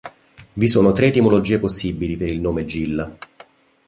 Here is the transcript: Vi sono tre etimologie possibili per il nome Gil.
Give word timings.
Vi 0.53 0.67
sono 0.67 0.93
tre 0.93 1.05
etimologie 1.09 1.59
possibili 1.59 2.17
per 2.17 2.27
il 2.29 2.39
nome 2.39 2.65
Gil. 2.65 3.17